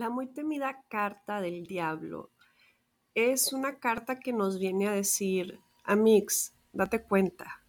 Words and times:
La 0.00 0.08
muy 0.08 0.28
temida 0.28 0.82
carta 0.88 1.42
del 1.42 1.66
diablo 1.66 2.30
es 3.14 3.52
una 3.52 3.78
carta 3.80 4.18
que 4.18 4.32
nos 4.32 4.58
viene 4.58 4.88
a 4.88 4.92
decir, 4.92 5.60
Amix, 5.84 6.54
date 6.72 7.02
cuenta, 7.02 7.62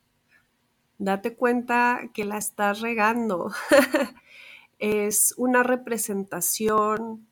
date 0.97 1.35
cuenta 1.35 1.99
que 2.13 2.23
la 2.23 2.37
estás 2.37 2.79
regando. 2.79 3.51
es 4.79 5.33
una 5.35 5.61
representación 5.61 7.27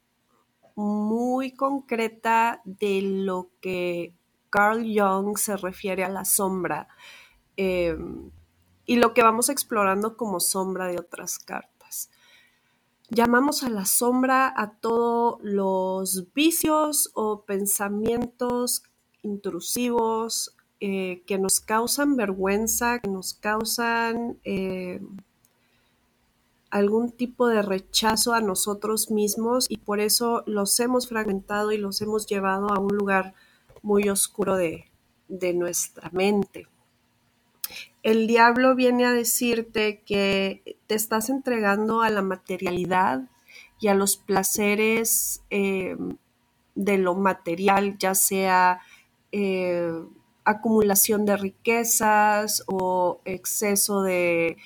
muy 0.75 1.53
concreta 1.53 2.61
de 2.65 3.01
lo 3.01 3.51
que 3.61 4.13
Carl 4.49 4.83
Jung 4.83 5.37
se 5.37 5.55
refiere 5.55 6.03
a 6.03 6.09
la 6.09 6.25
sombra 6.25 6.89
em, 7.55 8.31
y 8.85 8.97
lo 8.97 9.13
que 9.13 9.23
vamos 9.23 9.47
explorando 9.47 10.17
como 10.17 10.41
sombra 10.41 10.87
de 10.87 10.99
otras 10.99 11.39
cartas. 11.39 12.09
Llamamos 13.09 13.63
a 13.63 13.69
la 13.69 13.85
sombra 13.85 14.53
a 14.55 14.73
todos 14.73 15.39
los 15.41 16.31
vicios 16.33 17.09
o 17.13 17.41
pensamientos 17.41 18.83
intrusivos 19.23 20.55
eh, 20.79 21.23
que 21.25 21.39
nos 21.39 21.59
causan 21.59 22.15
vergüenza, 22.15 22.99
que 22.99 23.09
nos 23.09 23.33
causan 23.33 24.37
eh, 24.43 25.01
algún 26.69 27.11
tipo 27.11 27.47
de 27.47 27.61
rechazo 27.61 28.33
a 28.33 28.41
nosotros 28.41 29.09
mismos 29.09 29.65
y 29.69 29.77
por 29.77 29.99
eso 29.99 30.43
los 30.45 30.79
hemos 30.79 31.07
fragmentado 31.07 31.71
y 31.71 31.77
los 31.77 32.01
hemos 32.01 32.27
llevado 32.27 32.71
a 32.71 32.79
un 32.79 32.95
lugar 32.95 33.33
muy 33.81 34.07
oscuro 34.07 34.55
de 34.55 34.85
nuestra 35.53 36.09
mente 36.11 36.67
el 38.03 38.27
diablo 38.27 38.75
viene 38.75 39.05
a 39.05 39.11
decirte 39.11 40.01
que 40.05 40.77
te 40.89 40.95
estás 40.95 41.29
entregando 41.29 42.01
a 42.01 42.09
la 42.09 42.23
materialidad 42.23 43.21
y 43.79 43.89
a 43.89 43.93
los 43.93 44.17
placeres 44.17 45.43
eh, 45.51 45.95
de 46.73 46.97
lo 46.97 47.13
material, 47.13 47.99
ya 47.99 48.15
sea 48.15 48.81
eh, 49.31 49.93
acumulación 50.45 51.25
de 51.25 51.37
riquezas 51.37 52.63
o 52.65 53.21
exceso 53.23 54.01
de 54.01 54.57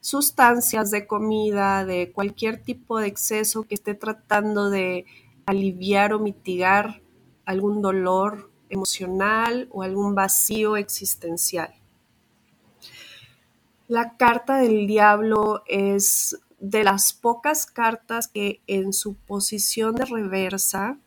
sustancias, 0.00 0.90
de 0.90 1.06
comida, 1.06 1.84
de 1.84 2.12
cualquier 2.12 2.62
tipo 2.62 2.98
de 2.98 3.08
exceso 3.08 3.64
que 3.64 3.74
esté 3.74 3.92
tratando 3.92 4.70
de 4.70 5.04
aliviar 5.44 6.14
o 6.14 6.18
mitigar 6.18 7.02
algún 7.44 7.82
dolor 7.82 8.50
emocional 8.70 9.68
o 9.70 9.82
algún 9.82 10.14
vacío 10.14 10.78
existencial. 10.78 11.77
La 13.88 14.18
carta 14.18 14.58
del 14.58 14.86
diablo 14.86 15.62
es 15.66 16.38
de 16.60 16.84
las 16.84 17.14
pocas 17.14 17.64
cartas 17.64 18.28
que 18.28 18.60
en 18.66 18.92
su 18.92 19.14
posición 19.14 19.94
de 19.94 20.04
reversa 20.04 20.98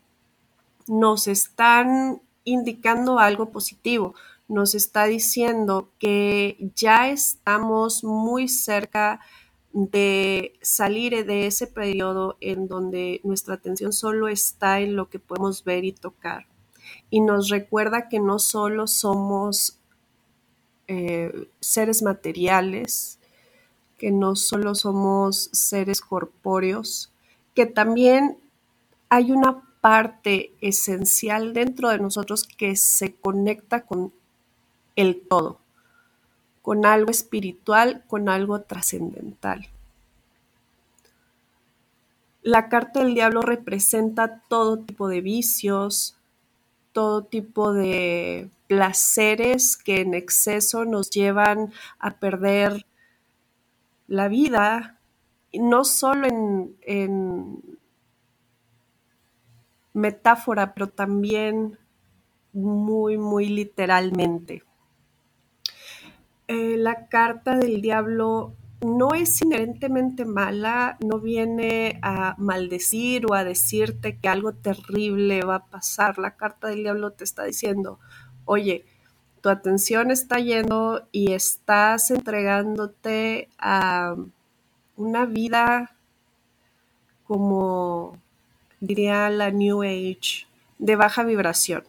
nos 0.88 1.28
están 1.28 2.20
indicando 2.42 3.20
algo 3.20 3.50
positivo. 3.50 4.16
Nos 4.48 4.74
está 4.74 5.04
diciendo 5.04 5.90
que 6.00 6.72
ya 6.74 7.08
estamos 7.08 8.02
muy 8.02 8.48
cerca 8.48 9.20
de 9.72 10.54
salir 10.60 11.24
de 11.24 11.46
ese 11.46 11.68
periodo 11.68 12.36
en 12.40 12.66
donde 12.66 13.20
nuestra 13.22 13.54
atención 13.54 13.92
solo 13.92 14.26
está 14.26 14.80
en 14.80 14.96
lo 14.96 15.08
que 15.08 15.20
podemos 15.20 15.62
ver 15.62 15.84
y 15.84 15.92
tocar. 15.92 16.46
Y 17.10 17.20
nos 17.20 17.48
recuerda 17.48 18.08
que 18.08 18.18
no 18.18 18.40
solo 18.40 18.88
somos 18.88 19.78
eh, 20.94 21.48
seres 21.60 22.02
materiales, 22.02 23.18
que 23.96 24.10
no 24.10 24.36
solo 24.36 24.74
somos 24.74 25.48
seres 25.52 26.02
corpóreos, 26.02 27.10
que 27.54 27.64
también 27.64 28.36
hay 29.08 29.32
una 29.32 29.62
parte 29.80 30.52
esencial 30.60 31.54
dentro 31.54 31.88
de 31.88 31.98
nosotros 31.98 32.44
que 32.44 32.76
se 32.76 33.14
conecta 33.14 33.86
con 33.86 34.12
el 34.94 35.18
todo, 35.26 35.60
con 36.60 36.84
algo 36.84 37.10
espiritual, 37.10 38.04
con 38.06 38.28
algo 38.28 38.60
trascendental. 38.60 39.68
La 42.42 42.68
carta 42.68 43.00
del 43.00 43.14
diablo 43.14 43.40
representa 43.40 44.42
todo 44.46 44.80
tipo 44.80 45.08
de 45.08 45.22
vicios, 45.22 46.16
todo 46.92 47.24
tipo 47.24 47.72
de 47.72 48.48
placeres 48.68 49.76
que 49.76 50.00
en 50.00 50.14
exceso 50.14 50.84
nos 50.84 51.10
llevan 51.10 51.72
a 51.98 52.16
perder 52.18 52.86
la 54.06 54.28
vida, 54.28 54.98
no 55.52 55.84
solo 55.84 56.26
en, 56.26 57.78
metáfora, 59.94 60.74
pero 60.74 60.88
también 60.88 61.78
muy, 62.52 63.18
muy 63.18 63.48
literalmente. 63.48 64.62
Eh, 66.48 66.76
la 66.76 67.06
carta 67.08 67.56
del 67.56 67.82
diablo 67.82 68.54
no 68.82 69.14
es 69.14 69.40
inherentemente 69.42 70.24
mala, 70.24 70.96
no 71.00 71.18
viene 71.18 71.98
a 72.02 72.34
maldecir 72.38 73.26
o 73.26 73.34
a 73.34 73.44
decirte 73.44 74.18
que 74.18 74.28
algo 74.28 74.52
terrible 74.52 75.42
va 75.42 75.56
a 75.56 75.66
pasar. 75.66 76.18
La 76.18 76.36
carta 76.36 76.68
del 76.68 76.82
diablo 76.82 77.12
te 77.12 77.24
está 77.24 77.44
diciendo, 77.44 77.98
oye, 78.44 78.84
tu 79.40 79.48
atención 79.48 80.10
está 80.10 80.38
yendo 80.38 81.08
y 81.12 81.32
estás 81.32 82.10
entregándote 82.10 83.48
a 83.58 84.16
una 84.96 85.26
vida 85.26 85.96
como 87.32 88.18
diría 88.80 89.30
la 89.30 89.50
New 89.50 89.82
Age, 89.82 90.46
de 90.78 90.96
baja 90.96 91.22
vibración. 91.22 91.82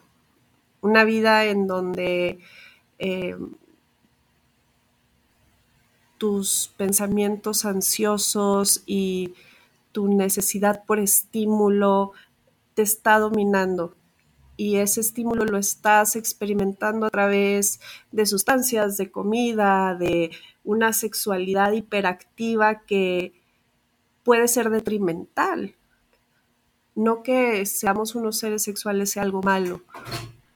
Una 0.80 1.04
vida 1.04 1.44
en 1.44 1.68
donde 1.68 2.40
eh, 2.98 3.36
tus 6.24 6.72
pensamientos 6.78 7.66
ansiosos 7.66 8.82
y 8.86 9.34
tu 9.92 10.08
necesidad 10.08 10.86
por 10.86 11.00
estímulo 11.00 12.14
te 12.76 12.82
está 12.82 13.20
dominando 13.20 13.94
y 14.56 14.78
ese 14.78 15.02
estímulo 15.02 15.44
lo 15.44 15.58
estás 15.58 16.16
experimentando 16.16 17.08
a 17.08 17.10
través 17.10 17.82
de 18.14 18.26
sustancias, 18.26 18.96
de 18.96 19.12
comida, 19.12 19.96
de 19.96 20.32
una 20.64 20.94
sexualidad 20.94 21.74
hiperactiva 21.74 22.86
que 22.86 23.34
puede 24.24 24.48
ser 24.48 24.70
detrimental. 24.70 25.76
No 26.96 27.22
que 27.22 27.66
seamos 27.66 28.16
unos 28.16 28.40
seres 28.40 28.64
sexuales 28.64 29.12
sea 29.12 29.24
algo 29.24 29.42
malo, 29.42 29.82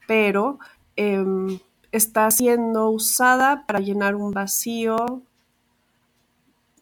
pero 0.07 0.59
em, 0.95 1.59
está 1.91 2.31
siendo 2.31 2.89
usada 2.89 3.65
para 3.67 3.81
llenar 3.81 4.15
un 4.15 4.31
vacío 4.31 5.23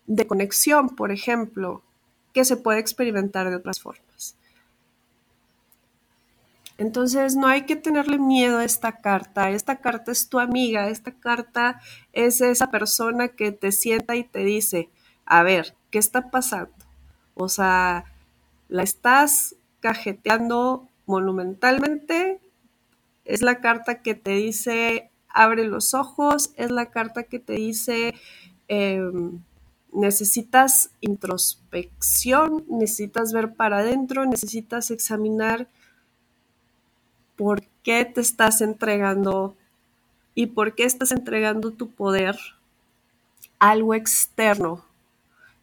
de 0.07 0.27
conexión, 0.27 0.89
por 0.89 1.11
ejemplo, 1.11 1.81
que 2.33 2.45
se 2.45 2.57
puede 2.57 2.79
experimentar 2.79 3.49
de 3.49 3.55
otras 3.55 3.79
formas. 3.79 4.35
Entonces 6.77 7.35
no 7.35 7.47
hay 7.47 7.65
que 7.65 7.77
tenerle 7.77 8.17
miedo 8.19 8.57
a 8.57 8.65
esta 8.65 8.99
carta. 8.99 9.49
Esta 9.49 9.77
carta 9.77 10.11
es 10.11 10.27
tu 10.27 10.39
amiga, 10.39 10.89
esta 10.89 11.11
carta 11.11 11.79
es 12.11 12.41
esa 12.41 12.69
persona 12.69 13.29
que 13.29 13.51
te 13.51 13.71
sienta 13.71 14.15
y 14.15 14.25
te 14.25 14.39
dice, 14.39 14.89
a 15.25 15.43
ver, 15.43 15.75
¿qué 15.89 15.99
está 15.99 16.29
pasando? 16.31 16.73
O 17.33 17.47
sea, 17.47 18.05
la 18.67 18.83
estás 18.83 19.55
cajeteando 19.79 20.89
monumentalmente. 21.05 22.41
Es 23.23 23.41
la 23.41 23.61
carta 23.61 24.01
que 24.01 24.15
te 24.15 24.31
dice, 24.31 25.11
abre 25.29 25.65
los 25.65 25.93
ojos, 25.93 26.51
es 26.57 26.71
la 26.71 26.91
carta 26.91 27.23
que 27.23 27.39
te 27.39 27.53
dice, 27.53 28.15
em, 28.67 29.41
necesitas 29.95 30.91
introspección, 31.01 32.65
necesitas 32.69 33.33
ver 33.33 33.53
para 33.53 33.79
adentro, 33.79 34.25
necesitas 34.25 34.91
examinar 34.91 35.67
por 37.35 37.63
qué 37.83 38.05
te 38.05 38.21
estás 38.21 38.61
entregando 38.61 39.55
y 40.33 40.47
por 40.47 40.75
qué 40.75 40.83
estás 40.83 41.11
entregando 41.11 41.71
tu 41.71 41.89
poder 41.89 42.37
a 43.59 43.71
algo 43.71 43.93
externo, 43.93 44.83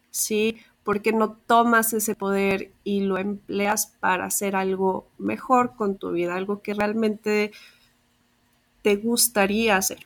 ¿sí? 0.09 0.57
Porque 0.83 1.13
no 1.13 1.31
tomas 1.31 1.93
ese 1.93 2.15
poder 2.15 2.71
y 2.83 3.01
lo 3.01 3.17
empleas 3.17 3.87
para 3.99 4.25
hacer 4.25 4.55
algo 4.55 5.07
mejor 5.17 5.75
con 5.75 5.97
tu 5.97 6.11
vida, 6.11 6.35
algo 6.35 6.61
que 6.61 6.73
realmente 6.73 7.51
te 8.81 8.95
gustaría 8.97 9.77
hacer. 9.77 10.05